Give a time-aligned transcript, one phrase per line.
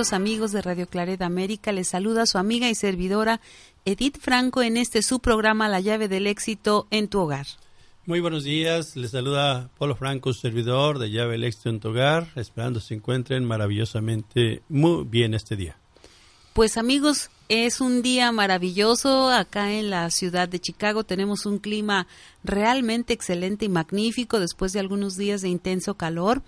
[0.00, 1.72] Queridos amigos de Radio Claret América.
[1.72, 3.38] Les saluda su amiga y servidora
[3.84, 7.46] Edith Franco en este su programa La llave del éxito en tu hogar.
[8.06, 12.28] Muy buenos días, les saluda Polo Franco, servidor de Llave el Éxito en tu hogar,
[12.36, 15.76] esperando se encuentren maravillosamente muy bien este día.
[16.54, 21.04] Pues amigos, es un día maravilloso acá en la ciudad de Chicago.
[21.04, 22.06] Tenemos un clima
[22.42, 26.40] realmente excelente y magnífico después de algunos días de intenso calor.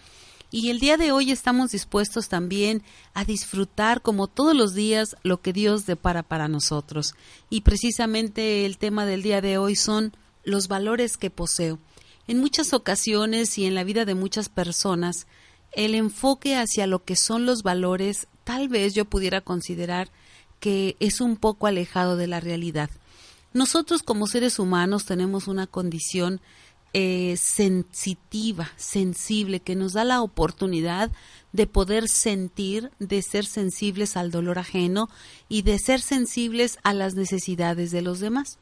[0.55, 2.83] Y el día de hoy estamos dispuestos también
[3.15, 7.15] a disfrutar, como todos los días, lo que Dios depara para nosotros.
[7.49, 10.13] Y precisamente el tema del día de hoy son
[10.45, 11.79] los valores que poseo.
[12.29, 15.27] En muchas ocasiones y en la vida de muchas personas,
[15.73, 20.11] el enfoque hacia lo que son los valores tal vez yo pudiera considerar
[20.61, 22.91] que es un poco alejado de la realidad.
[23.55, 26.43] Nosotros como seres humanos tenemos una condición
[26.95, 31.11] eh, sensitiva, sensible, que nos da la oportunidad
[31.53, 35.09] de poder sentir, de ser sensibles al dolor ajeno
[35.49, 38.59] y de ser sensibles a las necesidades de los demás.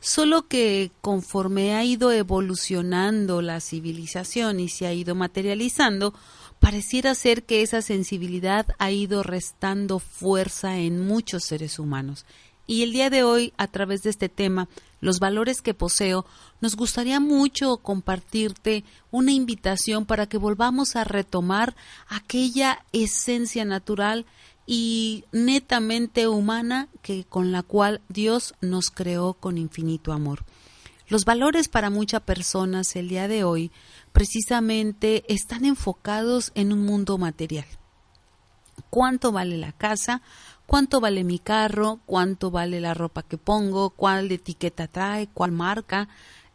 [0.00, 6.12] Solo que conforme ha ido evolucionando la civilización y se ha ido materializando,
[6.60, 12.26] pareciera ser que esa sensibilidad ha ido restando fuerza en muchos seres humanos.
[12.66, 14.68] Y el día de hoy, a través de este tema,
[15.04, 16.24] los valores que poseo,
[16.62, 21.76] nos gustaría mucho compartirte una invitación para que volvamos a retomar
[22.08, 24.24] aquella esencia natural
[24.66, 30.46] y netamente humana que con la cual Dios nos creó con infinito amor.
[31.06, 33.72] Los valores para muchas personas el día de hoy
[34.12, 37.66] precisamente están enfocados en un mundo material.
[38.88, 40.22] ¿Cuánto vale la casa?
[40.66, 42.00] ¿Cuánto vale mi carro?
[42.06, 43.90] ¿Cuánto vale la ropa que pongo?
[43.90, 45.28] ¿Cuál etiqueta trae?
[45.28, 46.08] ¿Cuál marca?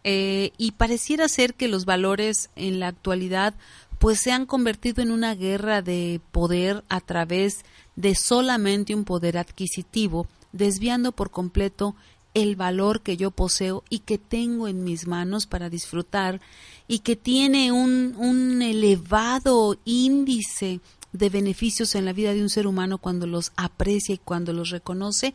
[0.04, 3.54] Eh, y pareciera ser que los valores en la actualidad
[4.00, 7.66] pues se han convertido en una guerra de poder a través
[7.98, 11.96] de solamente un poder adquisitivo, desviando por completo
[12.34, 16.40] el valor que yo poseo y que tengo en mis manos para disfrutar
[16.88, 20.80] y que tiene un, un elevado índice
[21.12, 24.70] de beneficios en la vida de un ser humano cuando los aprecia y cuando los
[24.70, 25.34] reconoce,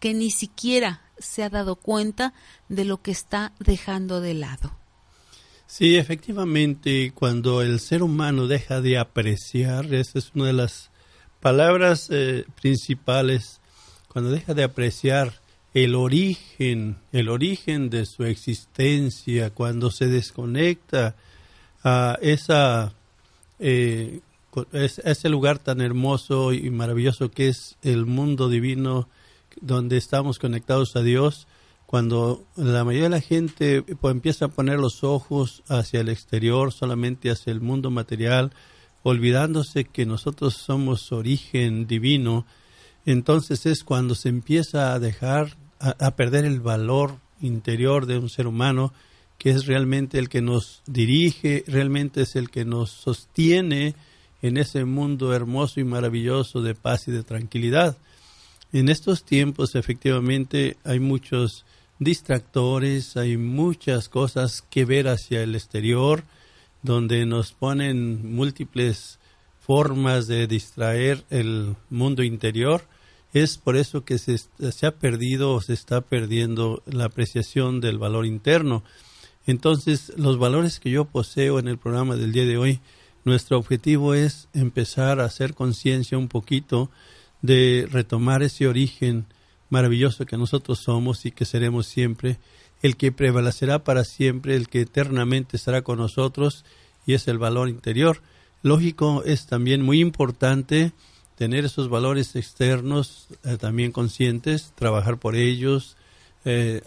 [0.00, 2.34] que ni siquiera se ha dado cuenta
[2.68, 4.72] de lo que está dejando de lado.
[5.66, 10.90] Sí, efectivamente, cuando el ser humano deja de apreciar, esa es una de las
[11.40, 13.60] palabras eh, principales,
[14.08, 15.40] cuando deja de apreciar
[15.74, 21.16] el origen, el origen de su existencia, cuando se desconecta
[21.82, 22.94] a esa
[23.58, 24.20] eh,
[24.72, 29.08] es, ese lugar tan hermoso y maravilloso que es el mundo divino
[29.60, 31.46] donde estamos conectados a Dios,
[31.86, 36.72] cuando la mayoría de la gente pues, empieza a poner los ojos hacia el exterior,
[36.72, 38.52] solamente hacia el mundo material,
[39.02, 42.44] olvidándose que nosotros somos origen divino,
[43.04, 48.48] entonces es cuando se empieza a dejar, a, perder el valor interior de un ser
[48.48, 48.92] humano,
[49.38, 53.94] que es realmente el que nos dirige, realmente es el que nos sostiene
[54.42, 57.96] en ese mundo hermoso y maravilloso de paz y de tranquilidad.
[58.72, 61.64] En estos tiempos efectivamente hay muchos
[61.98, 66.24] distractores, hay muchas cosas que ver hacia el exterior,
[66.82, 69.18] donde nos ponen múltiples
[69.60, 72.84] formas de distraer el mundo interior.
[73.32, 77.98] Es por eso que se, se ha perdido o se está perdiendo la apreciación del
[77.98, 78.84] valor interno.
[79.46, 82.80] Entonces, los valores que yo poseo en el programa del día de hoy,
[83.26, 86.90] nuestro objetivo es empezar a hacer conciencia un poquito
[87.42, 89.26] de retomar ese origen
[89.68, 92.38] maravilloso que nosotros somos y que seremos siempre
[92.82, 96.64] el que prevalecerá para siempre, el que eternamente estará con nosotros,
[97.04, 98.22] y es el valor interior.
[98.62, 100.92] Lógico, es también muy importante
[101.36, 105.96] tener esos valores externos eh, también conscientes, trabajar por ellos,
[106.44, 106.80] eh,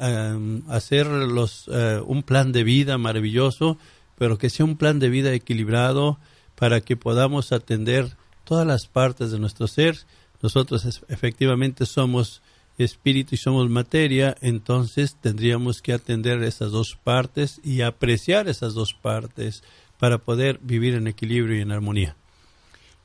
[0.70, 3.78] hacer eh, un plan de vida maravilloso,
[4.20, 6.20] pero que sea un plan de vida equilibrado
[6.56, 9.98] para que podamos atender todas las partes de nuestro ser.
[10.42, 12.44] Nosotros efectivamente somos
[12.78, 18.94] espíritu y somos materia, entonces tendríamos que atender esas dos partes y apreciar esas dos
[18.94, 19.64] partes
[19.98, 22.16] para poder vivir en equilibrio y en armonía.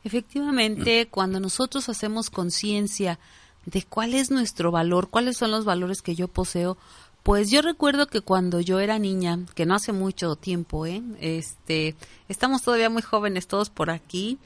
[0.03, 3.19] Efectivamente, cuando nosotros hacemos conciencia
[3.67, 6.77] de cuál es nuestro valor, cuáles son los valores que yo poseo,
[7.25, 11.03] pues yo recuerdo que cuando yo era niña, que no hace mucho tiempo, ¿eh?
[11.21, 11.97] este,
[12.29, 14.39] estamos todavía muy jóvenes todos por aquí,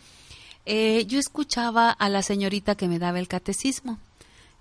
[0.64, 3.98] eh, yo escuchaba a la señorita que me daba el catecismo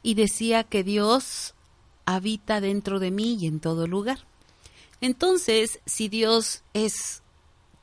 [0.02, 1.54] y decía que Dios
[2.06, 4.26] habita dentro de mí y en todo lugar.
[5.00, 7.22] Entonces, si Dios es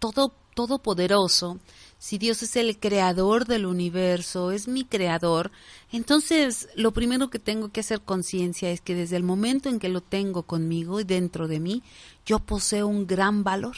[0.01, 1.61] todo todopoderoso,
[2.05, 5.51] si Dios es el creador del universo, es mi creador,
[5.91, 9.89] entonces lo primero que tengo que hacer conciencia es que desde el momento en que
[9.89, 11.83] lo tengo conmigo y dentro de mí,
[12.27, 13.77] yo poseo un gran valor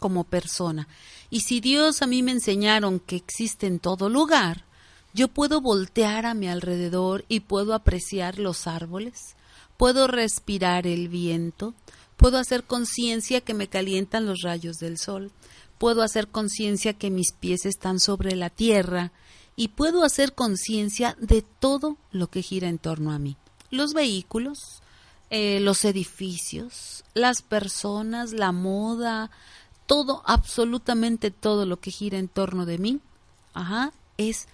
[0.00, 0.88] como persona.
[1.30, 4.64] Y si Dios a mí me enseñaron que existe en todo lugar,
[5.14, 9.36] yo puedo voltear a mi alrededor y puedo apreciar los árboles,
[9.76, 11.74] puedo respirar el viento,
[12.16, 15.30] puedo hacer conciencia que me calientan los rayos del sol,
[15.78, 19.12] puedo hacer conciencia que mis pies están sobre la tierra
[19.56, 23.36] y puedo hacer conciencia de todo lo que gira en torno a mí.
[23.70, 24.82] Los vehículos,
[25.30, 29.30] eh, los edificios, las personas, la moda,
[29.86, 33.00] todo, absolutamente todo lo que gira en torno de mí,
[33.54, 34.48] ajá, es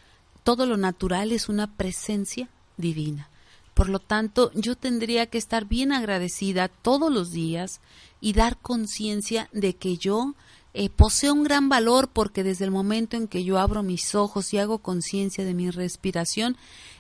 [0.44, 3.28] todo lo natural es una presencia divina.
[3.74, 7.80] Por lo tanto, yo tendría que estar bien agradecida todos los días
[8.20, 10.34] y dar conciencia de que yo
[10.74, 14.52] eh, poseo un gran valor porque desde el momento en que yo abro mis ojos
[14.52, 16.56] y hago conciencia de mi respiración,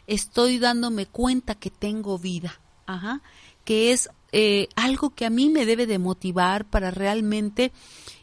[0.06, 2.60] estoy dándome cuenta que tengo vida,
[3.64, 7.72] que es eh, algo que a mí me debe de motivar para realmente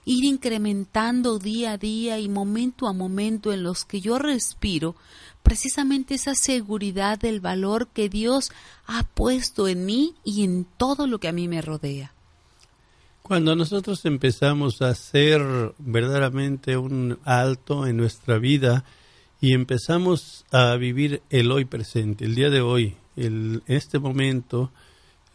[0.05, 4.95] ir incrementando día a día y momento a momento en los que yo respiro
[5.43, 8.51] precisamente esa seguridad del valor que Dios
[8.85, 12.13] ha puesto en mí y en todo lo que a mí me rodea.
[13.29, 15.39] Cuando nosotros empezamos a hacer
[15.77, 18.85] verdaderamente un alto en nuestra vida
[19.39, 24.71] y empezamos a vivir el hoy presente, el día de hoy, el, este momento,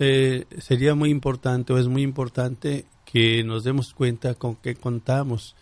[0.01, 5.55] eh, sería muy importante o es muy importante que nos demos cuenta con qué contamos,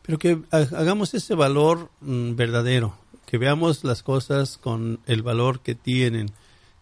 [0.00, 5.74] pero que hagamos ese valor mm, verdadero, que veamos las cosas con el valor que
[5.74, 6.30] tienen.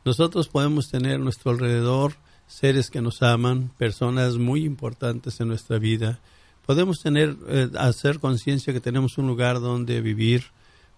[0.05, 2.15] Nosotros podemos tener nuestro alrededor
[2.47, 6.21] seres que nos aman, personas muy importantes en nuestra vida.
[6.67, 10.45] Podemos tener, eh, hacer conciencia que tenemos un lugar donde vivir.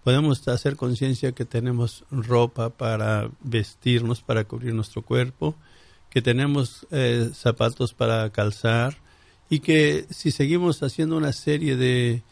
[0.03, 5.55] Podemos hacer conciencia que tenemos ropa para vestirnos, para cubrir nuestro cuerpo,
[6.11, 8.99] que tenemos eh, zapatos para calzar,
[9.49, 12.23] y que si seguimos haciendo una serie de,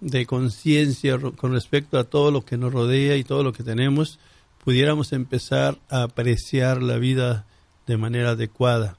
[0.00, 4.18] de conciencia con respecto a todo lo que nos rodea y todo lo que tenemos,
[4.64, 7.46] pudiéramos empezar a apreciar la vida
[7.88, 8.96] de manera adecuada.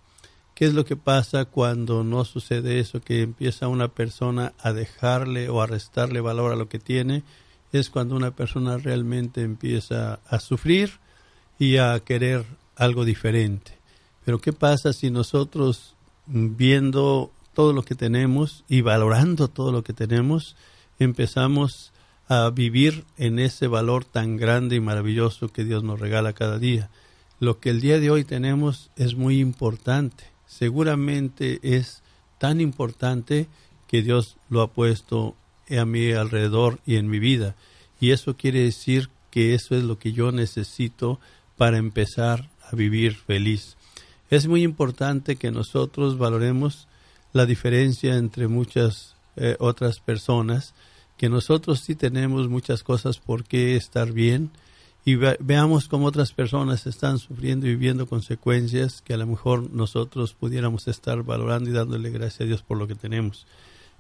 [0.54, 5.48] ¿Qué es lo que pasa cuando no sucede eso, que empieza una persona a dejarle
[5.48, 7.24] o a restarle valor a lo que tiene?
[7.72, 11.00] Es cuando una persona realmente empieza a sufrir
[11.58, 13.78] y a querer algo diferente.
[14.26, 19.94] Pero ¿qué pasa si nosotros, viendo todo lo que tenemos y valorando todo lo que
[19.94, 20.58] tenemos,
[21.00, 21.94] empezamos
[22.28, 26.90] a vivir en ese valor tan grande y maravilloso que Dios nos regala cada día.
[27.40, 30.26] Lo que el día de hoy tenemos es muy importante.
[30.46, 32.04] Seguramente es
[32.38, 33.48] tan importante
[33.88, 35.36] que Dios lo ha puesto
[35.70, 37.56] a mi alrededor y en mi vida.
[38.02, 41.20] Y eso quiere decir que eso es lo que yo necesito
[41.56, 43.78] para empezar a vivir feliz.
[44.30, 46.88] Es muy importante que nosotros valoremos
[47.32, 50.74] la diferencia entre muchas eh, otras personas,
[51.18, 54.52] que nosotros sí tenemos muchas cosas por qué estar bien
[55.10, 60.36] y veamos cómo otras personas están sufriendo y viviendo consecuencias que a lo mejor nosotros
[60.36, 63.48] pudiéramos estar valorando y dándole gracias a Dios por lo que tenemos.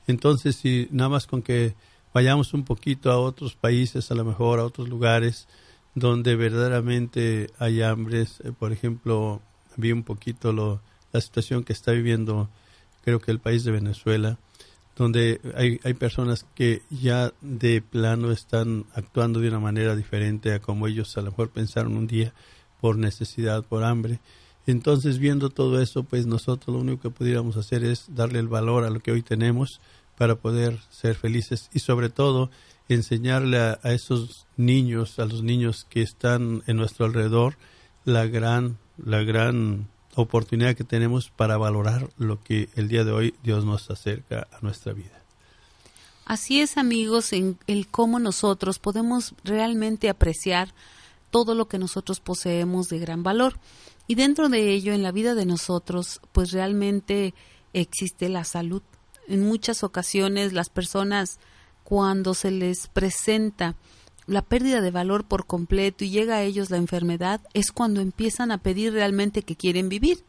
[0.06, 1.74] Entonces, si nada más con que
[2.14, 5.48] vayamos un poquito a otros países, a lo mejor a otros lugares
[5.96, 9.42] donde verdaderamente hay hambres, eh, por ejemplo,
[9.78, 10.80] vi un poquito lo,
[11.12, 12.50] la situación que está viviendo,
[13.04, 14.38] creo que el país de Venezuela,
[15.00, 20.60] donde hay, hay personas que ya de plano están actuando de una manera diferente a
[20.60, 22.34] como ellos a lo mejor pensaron un día
[22.82, 24.20] por necesidad, por hambre.
[24.68, 28.84] Entonces, viendo todo eso, pues nosotros lo único que pudiéramos hacer es darle el valor
[28.84, 29.80] a lo que hoy tenemos
[30.18, 32.52] para poder ser felices y sobre todo
[32.90, 37.56] enseñarle a, a esos niños, a los niños que están en nuestro alrededor,
[38.04, 43.36] la gran, la gran oportunidad que tenemos para valorar lo que el día de hoy
[43.44, 45.20] Dios nos acerca a nuestra vida.
[46.26, 50.74] Así es, amigos, en el cómo nosotros podemos realmente apreciar
[51.32, 53.60] todo lo que nosotros poseemos de gran valor.
[54.08, 57.34] Y dentro de ello, en la vida de nosotros, pues realmente
[57.74, 58.82] existe la salud.
[59.28, 61.40] En muchas ocasiones las personas,
[61.84, 63.76] cuando se les presenta
[64.30, 68.52] la pérdida de valor por completo y llega a ellos la enfermedad, es cuando empiezan
[68.52, 70.24] a pedir realmente que quieren vivir.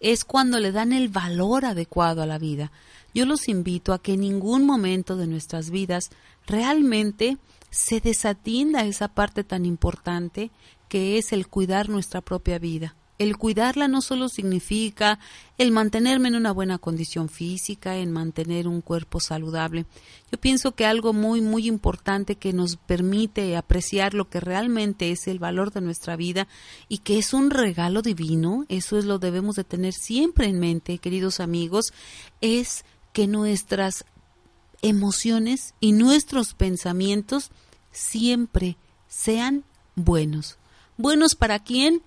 [0.00, 2.72] Es cuando le dan el valor adecuado a la vida.
[3.14, 6.10] Yo los invito a que en ningún momento de nuestras vidas
[6.46, 7.38] realmente
[7.70, 10.50] se desatienda esa parte tan importante
[10.88, 12.94] que es el cuidar nuestra propia vida.
[13.18, 15.18] El cuidarla no solo significa
[15.56, 19.86] el mantenerme en una buena condición física, en mantener un cuerpo saludable.
[20.30, 25.28] Yo pienso que algo muy, muy importante que nos permite apreciar lo que realmente es
[25.28, 26.46] el valor de nuestra vida
[26.88, 30.98] y que es un regalo divino, eso es lo debemos de tener siempre en mente,
[30.98, 31.94] queridos amigos,
[32.42, 34.04] es que nuestras
[34.82, 37.50] emociones y nuestros pensamientos
[37.92, 38.76] siempre
[39.08, 40.58] sean buenos.
[40.98, 42.02] ¿Buenos para quién?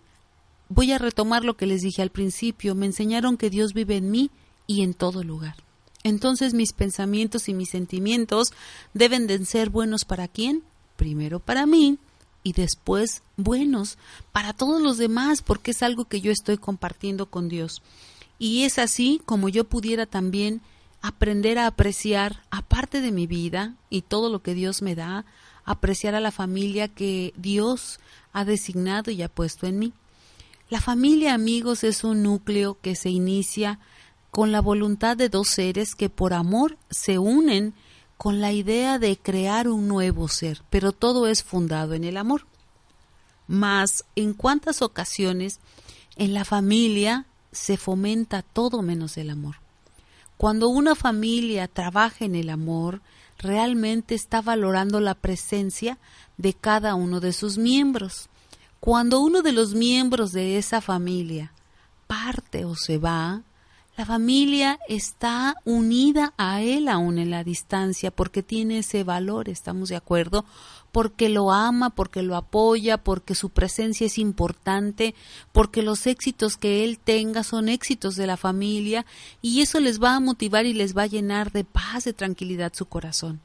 [0.70, 2.76] Voy a retomar lo que les dije al principio.
[2.76, 4.32] Me enseñaron que Dios vive en mí
[4.68, 5.56] y en todo lugar.
[6.04, 8.54] Entonces mis pensamientos y mis sentimientos
[8.94, 10.64] deben de ser buenos para quién?
[10.96, 11.98] Primero para mí
[12.44, 13.98] y después buenos
[14.32, 17.82] para todos los demás porque es algo que yo estoy compartiendo con Dios.
[18.38, 20.62] Y es así como yo pudiera también
[21.02, 25.26] aprender a apreciar, aparte de mi vida y todo lo que Dios me da,
[25.66, 28.00] apreciar a la familia que Dios
[28.32, 29.94] ha designado y ha puesto en mí.
[30.70, 33.80] La familia, amigos, es un núcleo que se inicia
[34.30, 37.74] con la voluntad de dos seres que por amor se unen
[38.18, 42.46] con la idea de crear un nuevo ser, pero todo es fundado en el amor.
[43.48, 45.60] Mas, ¿en cuántas ocasiones
[46.18, 49.56] en la familia se fomenta todo menos el amor?
[50.38, 53.02] Cuando una familia trabaja en el amor,
[53.40, 55.98] realmente está valorando la presencia
[56.38, 58.29] de cada uno de sus miembros.
[58.80, 61.52] Cuando uno de los miembros de esa familia
[62.08, 63.44] parte o se va,
[64.00, 69.90] la familia está unida a él aún en la distancia porque tiene ese valor, estamos
[69.90, 70.46] de acuerdo,
[70.94, 75.16] porque lo ama, porque lo apoya, porque su presencia es importante,
[75.52, 79.06] porque los éxitos que él tenga son éxitos de la familia
[79.42, 82.72] y eso les va a motivar y les va a llenar de paz, de tranquilidad
[82.74, 83.42] su corazón.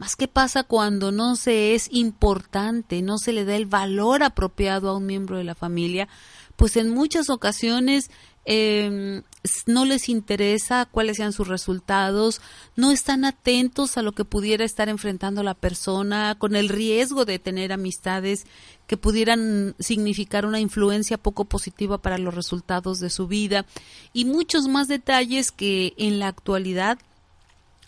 [0.00, 4.88] Más qué pasa cuando no se es importante, no se le da el valor apropiado
[4.88, 6.08] a un miembro de la familia,
[6.56, 8.10] pues en muchas ocasiones
[8.46, 9.20] eh,
[9.66, 12.40] no les interesa cuáles sean sus resultados,
[12.76, 17.38] no están atentos a lo que pudiera estar enfrentando la persona, con el riesgo de
[17.38, 18.46] tener amistades
[18.86, 23.66] que pudieran significar una influencia poco positiva para los resultados de su vida.
[24.14, 26.98] Y muchos más detalles que en la actualidad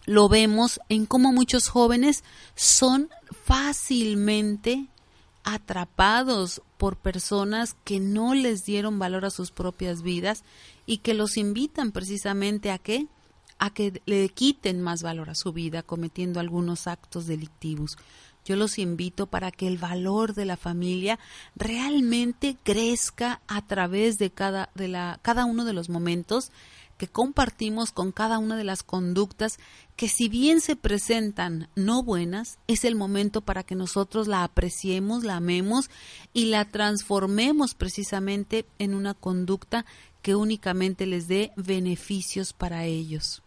[0.05, 3.09] lo vemos en cómo muchos jóvenes son
[3.45, 4.87] fácilmente
[5.45, 10.45] atrapados por personas que no les dieron valor a sus propias vidas
[10.87, 13.07] y que los invitan precisamente a que
[13.59, 17.97] a que le quiten más valor a su vida cometiendo algunos actos delictivos.
[18.45, 21.21] Yo los invito para que el valor de la familia
[21.55, 26.51] realmente crezca a través de cada de la cada uno de los momentos
[27.03, 29.59] que compartimos con cada una de las conductas
[29.97, 35.25] que si bien se presentan no buenas, es el momento para que nosotros la apreciemos,
[35.25, 35.91] la amemos
[36.33, 39.85] y la transformemos precisamente en una conducta
[40.23, 43.43] que únicamente les dé beneficios para ellos.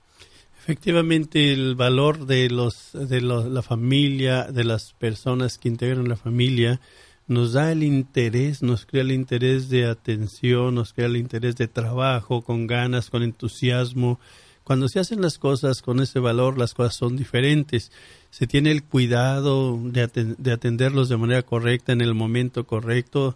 [0.60, 6.82] Efectivamente, el valor de los de la familia, de las personas que integran la familia,
[7.28, 11.68] nos da el interés, nos crea el interés de atención, nos crea el interés de
[11.68, 14.20] trabajo, con ganas, con entusiasmo.
[14.64, 17.92] Cuando se hacen las cosas con ese valor, las cosas son diferentes.
[18.30, 23.36] Se tiene el cuidado de, de atenderlos de manera correcta, en el momento correcto,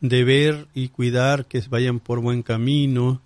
[0.00, 3.22] de ver y cuidar que vayan por buen camino,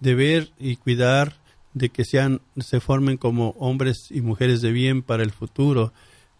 [0.00, 1.36] de ver y cuidar
[1.74, 5.92] de que sean, se formen como hombres y mujeres de bien para el futuro.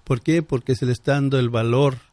[0.05, 0.43] ¿Por qué?
[0.43, 2.08] Porque se les está dando el valor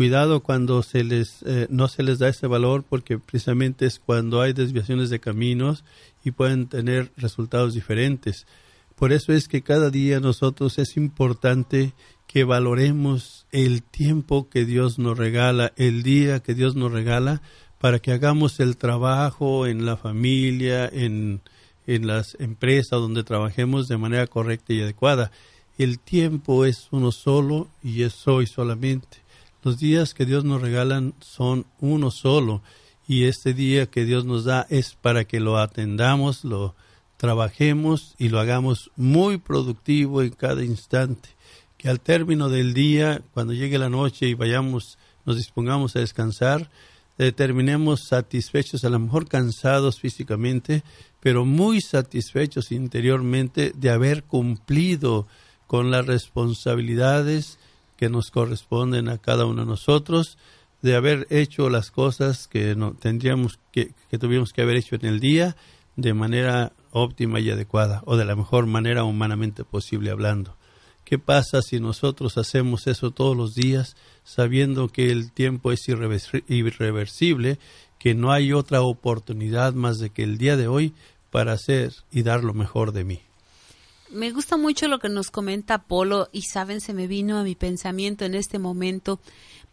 [0.00, 4.40] cuidado cuando se les eh, no se les da ese valor porque precisamente es cuando
[4.40, 5.84] hay desviaciones de caminos
[6.24, 8.46] y pueden tener resultados diferentes.
[8.96, 11.92] Por eso es que cada día nosotros es importante
[12.26, 17.42] que valoremos el tiempo que Dios nos regala, el día que Dios nos regala,
[17.78, 21.42] para que hagamos el trabajo en la familia, en,
[21.86, 25.30] en las empresas donde trabajemos de manera correcta y adecuada.
[25.76, 29.20] El tiempo es uno solo y es hoy solamente.
[29.62, 32.62] Los días que Dios nos regalan son uno solo
[33.06, 36.74] y este día que Dios nos da es para que lo atendamos, lo
[37.18, 41.28] trabajemos y lo hagamos muy productivo en cada instante.
[41.76, 46.70] Que al término del día, cuando llegue la noche y vayamos, nos dispongamos a descansar,
[47.34, 50.82] terminemos satisfechos, a lo mejor cansados físicamente,
[51.20, 55.26] pero muy satisfechos interiormente de haber cumplido
[55.66, 57.58] con las responsabilidades
[58.00, 60.38] que nos corresponden a cada uno de nosotros,
[60.80, 65.04] de haber hecho las cosas que no tendríamos que, que tuvimos que haber hecho en
[65.04, 65.54] el día
[65.96, 70.56] de manera óptima y adecuada o de la mejor manera humanamente posible hablando.
[71.04, 77.58] ¿Qué pasa si nosotros hacemos eso todos los días sabiendo que el tiempo es irreversible,
[77.98, 80.94] que no hay otra oportunidad más de que el día de hoy
[81.30, 83.20] para hacer y dar lo mejor de mí?
[84.12, 87.54] Me gusta mucho lo que nos comenta Polo y saben, se me vino a mi
[87.54, 89.20] pensamiento en este momento.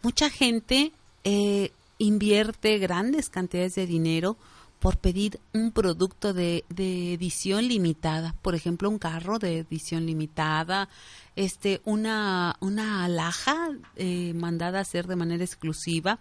[0.03, 0.91] Mucha gente
[1.23, 4.37] eh, invierte grandes cantidades de dinero
[4.79, 10.87] por pedir un producto de, edición limitada, por ejemplo, un carro de edición limitada,
[11.35, 16.19] este, una, una alhaja eh, mandada a hacer de manera exclusiva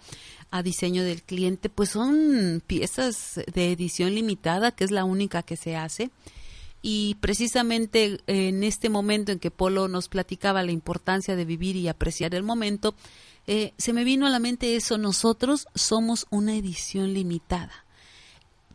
[0.51, 5.57] a diseño del cliente, pues son piezas de edición limitada, que es la única que
[5.57, 6.11] se hace
[6.89, 11.89] y precisamente en este momento en que Polo nos platicaba la importancia de vivir y
[11.89, 12.95] apreciar el momento,
[13.49, 17.85] eh, se me vino a la mente eso, nosotros somos una edición limitada,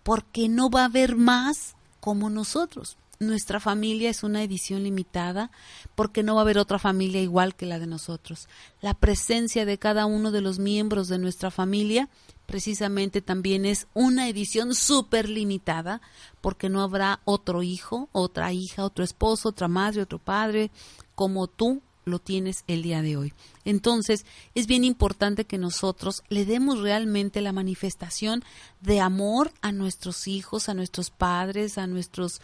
[0.04, 2.98] porque no va a haber más como nosotros.
[3.22, 5.50] Nuestra familia es una edición limitada
[5.96, 8.50] porque no va a haber otra familia igual que la de nosotros.
[8.82, 12.10] La presencia de cada uno de los miembros de nuestra familia
[12.52, 16.02] precisamente también es una edición súper limitada
[16.42, 20.70] porque no habrá otro hijo, otra hija, otro esposo, otra madre, otro padre
[21.16, 23.34] como tú lo tienes el día de hoy.
[23.64, 28.44] Entonces, es bien importante que nosotros le demos realmente la manifestación
[28.82, 32.42] de amor a nuestros hijos, a nuestros padres, a nuestros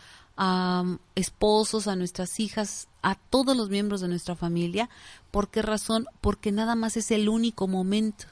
[1.16, 4.90] esposos, a nuestras hijas, a todos los miembros de nuestra familia.
[5.32, 6.06] ¿Por qué razón?
[6.22, 8.28] Porque nada más es el único momento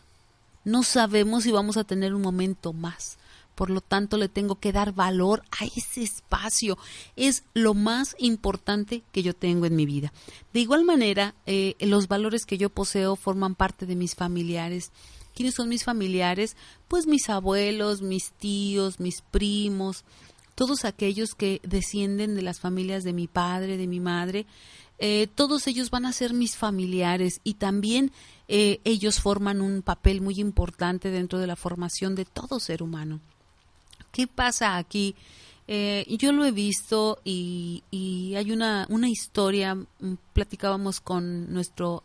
[0.66, 3.18] no sabemos si vamos a tener un momento más.
[3.56, 6.78] Por lo tanto, le tengo que dar valor a ese espacio.
[7.16, 10.12] Es lo más importante que yo tengo en mi vida.
[10.52, 14.92] De igual manera, eh, los valores que yo poseo forman parte de mis familiares.
[15.34, 16.58] ¿Quiénes son mis familiares?
[16.90, 20.04] Pues mis abuelos, mis tíos, mis primos,
[20.56, 24.46] todos aquellos que descienden de las familias de mi padre, de mi madre.
[24.98, 28.12] Eh, todos ellos van a ser mis familiares y también
[28.48, 33.20] eh, ellos forman un papel muy importante dentro de la formación de todo ser humano.
[34.12, 35.16] ¿Qué pasa aquí?
[35.68, 37.84] Eh, yo lo he visto y,
[38.38, 42.04] hay una, una historia, mm, platicábamos con nuestro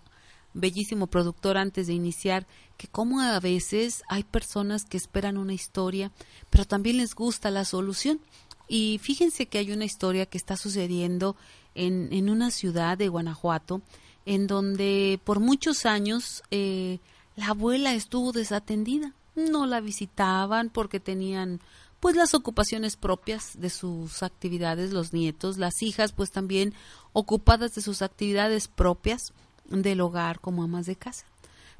[0.54, 6.10] bellísimo productor antes de iniciar, que como a veces hay personas que esperan una historia,
[6.48, 8.20] pero también les gusta la solución.
[8.66, 11.36] Y fíjense que hay una historia que está sucediendo
[11.74, 13.82] en, en una ciudad de Guanajuato,
[14.26, 16.98] en donde por muchos años eh,
[17.36, 19.14] la abuela estuvo desatendida.
[19.34, 21.60] No la visitaban porque tenían
[22.00, 26.74] pues las ocupaciones propias de sus actividades, los nietos, las hijas pues también
[27.12, 29.32] ocupadas de sus actividades propias
[29.66, 31.26] del hogar como amas de casa.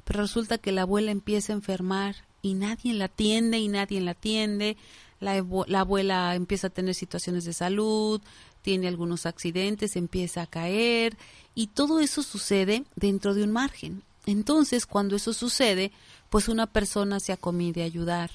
[0.03, 4.11] Pero resulta que la abuela empieza a enfermar y nadie la atiende y nadie la
[4.11, 4.77] atiende.
[5.19, 8.21] la, la, abuela empieza a tener situaciones de salud,
[8.61, 11.17] tiene algunos accidentes, empieza a caer
[11.55, 14.03] y todo eso sucede dentro de un margen.
[14.25, 15.91] Entonces, cuando eso sucede,
[16.29, 18.31] pues una persona se acomide a ayudar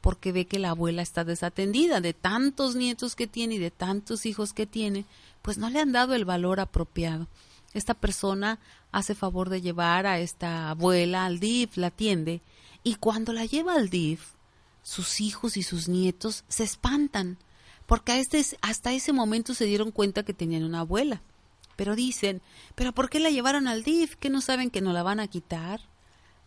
[0.00, 4.24] porque ve que la abuela está desatendida de tantos nietos que tiene y de tantos
[4.26, 5.04] hijos que tiene,
[5.42, 7.26] pues no le han dado el valor apropiado.
[7.74, 8.58] Esta persona
[8.92, 12.40] hace favor de llevar a esta abuela al DIF, la atiende,
[12.82, 14.32] y cuando la lleva al DIF,
[14.82, 17.36] sus hijos y sus nietos se espantan,
[17.90, 21.22] porque este, hasta ese momento se dieron cuenta que tenían una abuela.
[21.74, 22.40] Pero dicen,
[22.76, 24.14] ¿pero por qué la llevaron al DIF?
[24.14, 25.80] ¿Que no saben que no la van a quitar?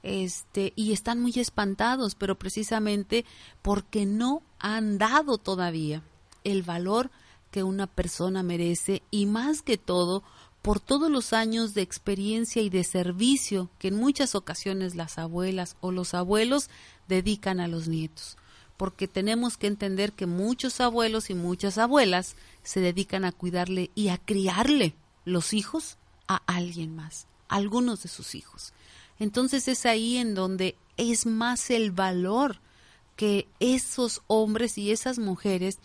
[0.04, 3.26] Este, y están muy espantados, pero precisamente
[3.62, 6.02] porque no han dado todavía
[6.46, 7.12] el valor
[7.52, 10.24] que una persona merece y más que todo
[10.62, 15.76] por todos los años de experiencia y de servicio que en muchas ocasiones las abuelas
[15.82, 16.70] o los abuelos
[17.10, 18.38] dedican a los nietos.
[18.78, 24.10] Porque tenemos que entender que muchos abuelos y muchas abuelas se dedican a cuidarle y
[24.10, 28.74] a criarle los hijos a alguien más, algunos de sus hijos.
[29.20, 32.60] Entonces es ahí en donde es más el valor
[33.16, 35.78] que esos hombres y esas mujeres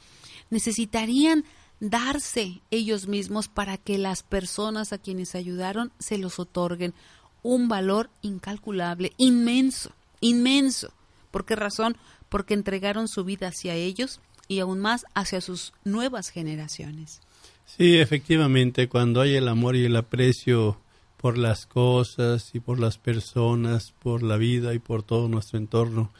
[0.50, 1.44] necesitarían
[1.80, 6.94] darse ellos mismos para que las personas a quienes ayudaron se los otorguen
[7.42, 10.92] un valor incalculable, inmenso, inmenso.
[11.30, 11.96] ¿Por qué razón?
[12.28, 17.20] Porque entregaron su vida hacia ellos y aún más hacia sus nuevas generaciones.
[17.66, 20.78] Sí, efectivamente, cuando hay el amor y el aprecio
[21.18, 26.10] por las cosas y por las personas, por la vida y por todo nuestro entorno,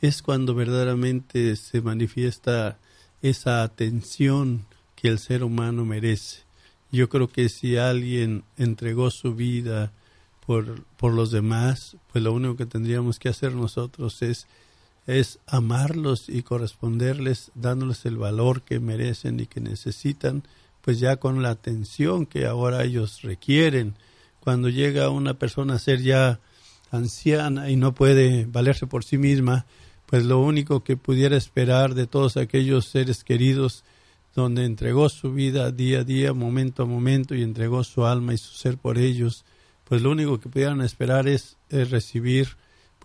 [0.00, 2.78] es cuando verdaderamente se manifiesta
[3.22, 6.42] esa atención que el ser humano merece.
[6.90, 9.92] Yo creo que si alguien entregó su vida
[10.46, 14.46] por, por los demás, pues lo único que tendríamos que hacer nosotros es,
[15.06, 20.42] es amarlos y corresponderles, dándoles el valor que merecen y que necesitan,
[20.82, 23.94] pues ya con la atención que ahora ellos requieren.
[24.40, 26.40] Cuando llega una persona a ser ya
[26.90, 29.66] anciana y no puede valerse por sí misma,
[30.06, 33.84] pues lo único que pudiera esperar de todos aquellos seres queridos
[34.34, 38.38] donde entregó su vida día a día, momento a momento, y entregó su alma y
[38.38, 39.44] su ser por ellos,
[39.84, 42.56] pues lo único que pudieran esperar es, recibir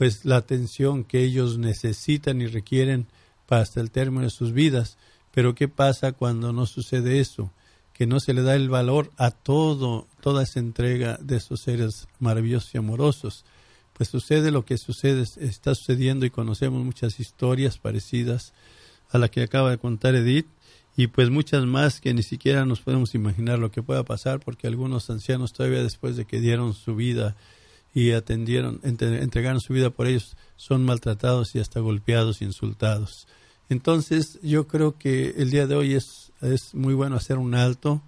[0.02, 3.06] pues la atención que ellos necesitan y requieren
[3.46, 4.98] para hasta el término de sus vidas.
[5.32, 7.52] Pero ¿qué pasa cuando no sucede eso?
[7.94, 12.08] Que no se le da el valor a todo, toda esa entrega de esos seres
[12.18, 13.46] maravillosos y amorosos.
[13.94, 18.54] Pues sucede lo que sucede, está sucediendo y conocemos muchas historias parecidas
[19.12, 20.48] a la que acaba de contar Edith,
[20.98, 24.66] y pues muchas más que ni siquiera nos podemos imaginar lo que pueda pasar porque
[24.66, 27.36] algunos ancianos todavía después de que dieron su vida
[27.94, 33.28] y atendieron, entregaron su vida por ellos, son maltratados y hasta golpeados insultados.
[33.70, 38.02] Entonces yo creo que el día de hoy es, es muy bueno hacer un alto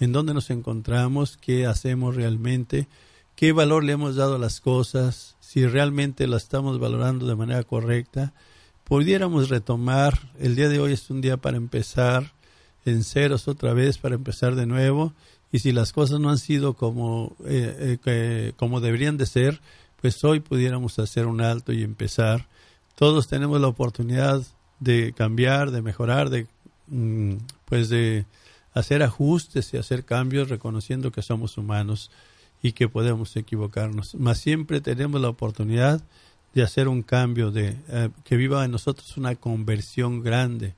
[0.00, 2.88] en dónde nos encontramos, qué hacemos realmente,
[3.34, 7.62] qué valor le hemos dado a las cosas, si realmente las estamos valorando de manera
[7.62, 8.34] correcta
[8.86, 12.32] pudiéramos retomar, el día de hoy es un día para empezar
[12.84, 15.12] en ceros otra vez, para empezar de nuevo,
[15.52, 19.60] y si las cosas no han sido como, eh, eh, como deberían de ser,
[20.00, 22.46] pues hoy pudiéramos hacer un alto y empezar.
[22.94, 24.42] Todos tenemos la oportunidad
[24.80, 26.46] de cambiar, de mejorar, de
[26.88, 28.26] mm, pues de
[28.74, 32.10] hacer ajustes y hacer cambios reconociendo que somos humanos
[32.62, 34.14] y que podemos equivocarnos.
[34.16, 36.02] Mas siempre tenemos la oportunidad
[36.54, 40.74] de hacer un cambio, de eh, que viva en nosotros una conversión grande.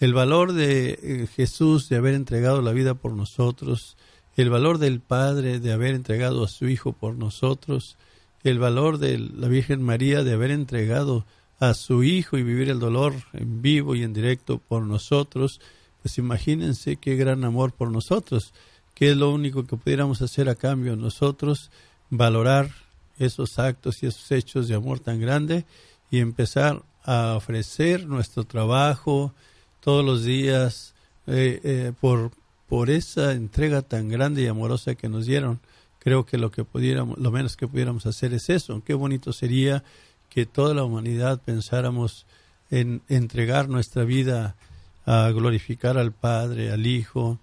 [0.00, 3.98] El valor de eh, Jesús de haber entregado la vida por nosotros,
[4.34, 7.98] el valor del Padre de haber entregado a su Hijo por nosotros,
[8.42, 11.26] el valor de la Virgen María de haber entregado
[11.58, 15.60] a su Hijo y vivir el dolor en vivo y en directo por nosotros,
[16.00, 18.54] pues imagínense qué gran amor por nosotros,
[18.94, 21.70] que es lo único que pudiéramos hacer a cambio nosotros,
[22.08, 22.70] valorar
[23.18, 25.66] esos actos y esos hechos de amor tan grande
[26.10, 29.34] y empezar a ofrecer nuestro trabajo
[29.80, 30.94] todos los días
[31.26, 32.30] eh, eh, por,
[32.68, 35.60] por esa entrega tan grande y amorosa que nos dieron.
[35.98, 38.82] Creo que lo que pudiéramos, lo menos que pudiéramos hacer es eso.
[38.84, 39.84] Qué bonito sería
[40.28, 42.26] que toda la humanidad pensáramos
[42.70, 44.56] en entregar nuestra vida
[45.04, 47.38] a glorificar al Padre, al Hijo,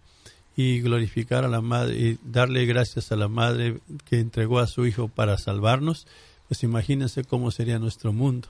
[0.58, 4.88] y glorificar a la madre y darle gracias a la madre que entregó a su
[4.88, 6.08] hijo para salvarnos,
[6.48, 8.48] pues imagínense cómo sería nuestro mundo.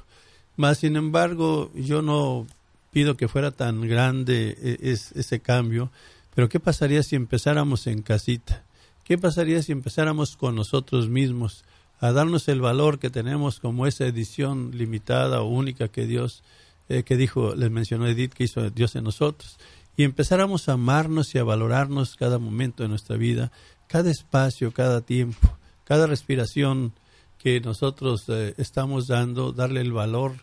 [0.56, 2.48] Mas, sin embargo, yo no
[2.92, 5.92] pido que fuera tan grande e, ese cambio,
[6.36, 8.64] pero ¿qué pasaría si empezáramos en casita?
[9.04, 11.64] ¿Qué pasaría si empezáramos con nosotros mismos
[12.00, 16.44] a darnos el valor que tenemos como esa edición limitada o única que Dios
[16.90, 19.58] eh, que dijo, les mencionó Edith, que hizo Dios en nosotros,
[19.98, 23.52] y empezáramos a amarnos y a valorarnos cada momento de nuestra vida,
[23.88, 26.94] cada espacio, cada tiempo, cada respiración
[27.40, 30.36] que nosotros eh, estamos dando, darle el valor,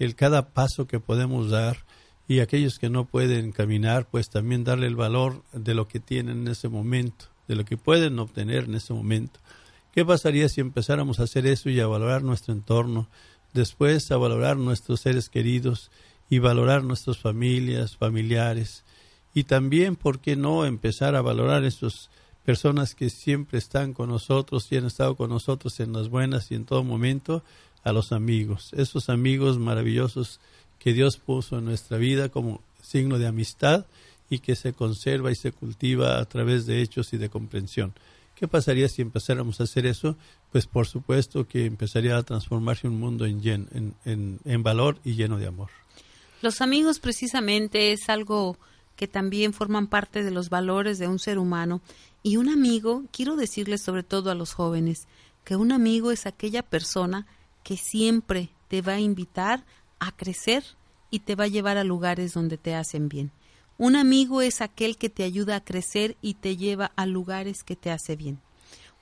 [0.00, 1.84] el cada paso que podemos dar,
[2.26, 6.42] y aquellos que no pueden caminar, pues también darle el valor de lo que tienen
[6.42, 9.40] en ese momento, de lo que pueden obtener en ese momento.
[9.92, 13.08] ¿Qué pasaría si empezáramos a hacer eso y a valorar nuestro entorno,
[13.52, 15.90] después a valorar nuestros seres queridos
[16.28, 18.84] y valorar nuestras familias, familiares,
[19.34, 22.10] y también, ¿por qué no empezar a valorar esas
[22.44, 26.54] personas que siempre están con nosotros y han estado con nosotros en las buenas y
[26.54, 27.42] en todo momento,
[27.84, 30.40] a los amigos, esos amigos maravillosos
[30.78, 33.86] que Dios puso en nuestra vida como signo de amistad
[34.28, 37.92] y que se conserva y se cultiva a través de hechos y de comprensión.
[38.34, 40.16] ¿Qué pasaría si empezáramos a hacer eso?
[40.50, 45.46] Pues por supuesto que empezaría a transformarse un mundo en, en, valor y lleno de
[45.46, 45.68] amor.
[46.40, 48.56] Los amigos precisamente es algo
[48.96, 51.82] que también forman parte de los valores de un ser humano.
[52.22, 55.06] Y un amigo, quiero decirles sobre todo a los jóvenes,
[55.44, 57.26] que un amigo es aquella persona
[57.62, 59.64] que siempre te va a invitar
[59.98, 60.64] a crecer
[61.10, 63.32] y te va a llevar a lugares donde te hacen bien.
[63.78, 67.76] Un amigo es aquel que te ayuda a crecer y te lleva a lugares que
[67.76, 68.38] te hace bien.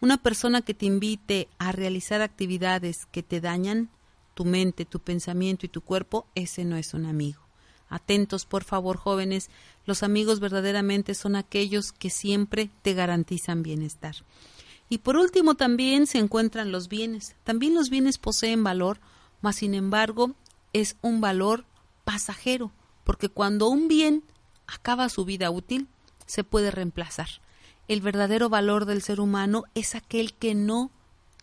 [0.00, 3.90] Una persona que te invite a realizar actividades que te dañan
[4.34, 7.42] tu mente, tu pensamiento y tu cuerpo, ese no es un amigo.
[7.88, 9.50] Atentos, por favor, jóvenes,
[9.84, 14.14] los amigos verdaderamente son aquellos que siempre te garantizan bienestar.
[14.88, 17.36] Y por último también se encuentran los bienes.
[17.44, 19.00] También los bienes poseen valor,
[19.40, 20.34] mas sin embargo
[20.72, 21.64] es un valor
[22.04, 22.72] pasajero,
[23.04, 24.24] porque cuando un bien
[24.66, 25.88] acaba su vida útil,
[26.26, 27.28] se puede reemplazar.
[27.86, 30.90] El verdadero valor del ser humano es aquel que no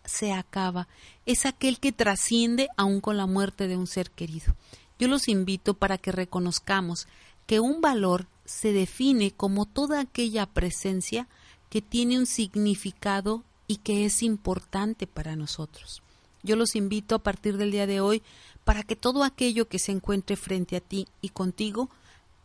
[0.06, 0.88] se acaba,
[1.26, 4.56] es aquel que trasciende aún con la muerte de un ser querido.
[5.00, 7.08] Yo los invito para que reconozcamos
[7.48, 11.28] que un valor se define como toda aquella presencia
[11.70, 16.02] que tiene un significado y que es importante para nosotros.
[16.44, 18.22] Yo los invito a partir del día de hoy
[18.64, 21.90] para que todo aquello que se encuentre frente a ti y contigo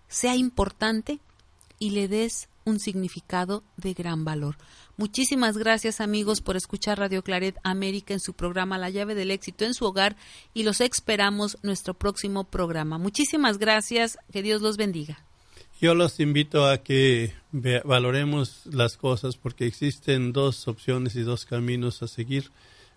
[0.09, 1.21] sea importante
[1.79, 4.57] y le des un significado de gran valor.
[4.97, 9.65] Muchísimas gracias amigos por escuchar Radio Claret América en su programa La llave del éxito
[9.65, 10.17] en su hogar
[10.53, 12.99] y los esperamos nuestro próximo programa.
[12.99, 15.25] Muchísimas gracias, que Dios los bendiga.
[15.81, 17.33] Yo los invito a que
[17.85, 22.51] valoremos las cosas porque existen dos opciones y dos caminos a seguir.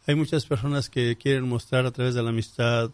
[0.05, 2.91] Hay muchas personas que quieren mostrar a través de la amistad,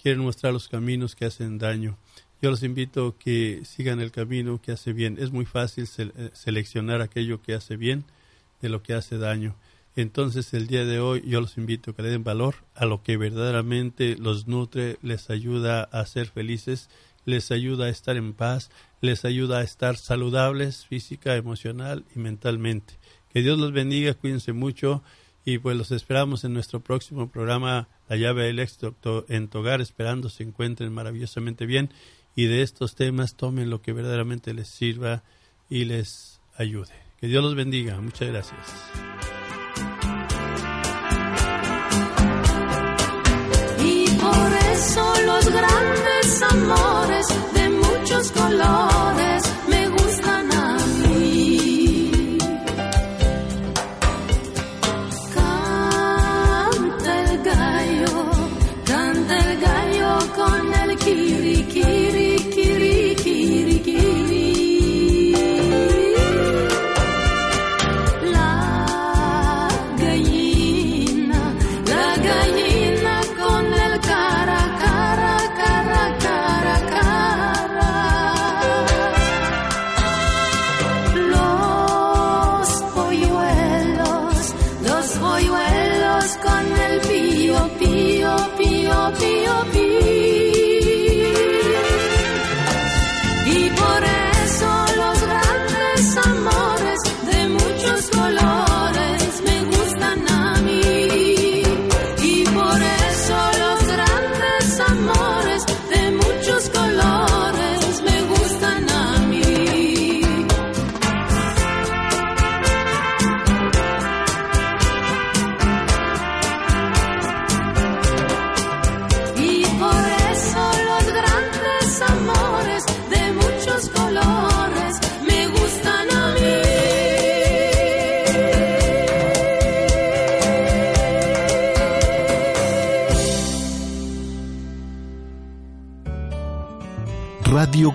[0.00, 1.98] quieren mostrar los caminos que hacen daño.
[2.40, 5.16] Yo los invito a que sigan el camino que hace bien.
[5.18, 8.04] Es muy fácil eh, seleccionar aquello que hace bien
[8.60, 9.56] de lo que hace daño.
[9.96, 13.02] Entonces el día de hoy yo los invito a que le den valor a lo
[13.02, 16.88] que verdaderamente los nutre, les ayuda a ser felices,
[17.24, 22.94] les ayuda a estar en paz, les ayuda a estar saludables física, emocional y mentalmente.
[23.32, 25.02] Que Dios los bendiga, cuídense mucho
[25.44, 29.80] y pues los esperamos en nuestro próximo programa La llave del éxito en tu hogar,
[29.80, 31.90] esperando se encuentren maravillosamente bien
[32.36, 35.22] y de estos temas tomen lo que verdaderamente les sirva
[35.68, 36.94] y les ayude.
[37.20, 38.00] Que Dios los bendiga.
[38.00, 38.58] Muchas gracias.
[44.22, 48.91] Por eso los grandes amores de muchos colores